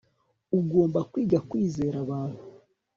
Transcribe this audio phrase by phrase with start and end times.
[0.59, 2.43] ugomba kwiga kwizera abantu